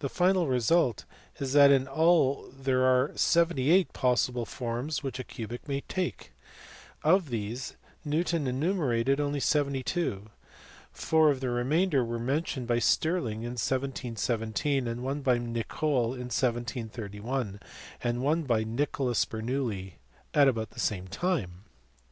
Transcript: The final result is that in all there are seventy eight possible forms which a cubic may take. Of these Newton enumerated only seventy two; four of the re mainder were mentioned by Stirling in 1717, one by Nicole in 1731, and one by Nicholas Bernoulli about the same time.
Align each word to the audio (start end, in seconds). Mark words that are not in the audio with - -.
The 0.00 0.08
final 0.08 0.48
result 0.48 1.04
is 1.38 1.52
that 1.52 1.70
in 1.70 1.86
all 1.86 2.50
there 2.52 2.82
are 2.82 3.12
seventy 3.16 3.70
eight 3.70 3.92
possible 3.92 4.44
forms 4.44 5.04
which 5.04 5.20
a 5.20 5.22
cubic 5.22 5.68
may 5.68 5.82
take. 5.82 6.32
Of 7.04 7.28
these 7.30 7.76
Newton 8.04 8.48
enumerated 8.48 9.20
only 9.20 9.38
seventy 9.38 9.84
two; 9.84 10.28
four 10.90 11.30
of 11.30 11.38
the 11.38 11.50
re 11.50 11.62
mainder 11.62 12.04
were 12.04 12.18
mentioned 12.18 12.66
by 12.66 12.80
Stirling 12.80 13.44
in 13.44 13.52
1717, 13.54 15.00
one 15.02 15.20
by 15.20 15.38
Nicole 15.38 16.14
in 16.14 16.32
1731, 16.34 17.60
and 18.02 18.22
one 18.22 18.42
by 18.42 18.64
Nicholas 18.64 19.24
Bernoulli 19.24 19.98
about 20.34 20.70
the 20.70 20.80
same 20.80 21.06
time. 21.06 21.62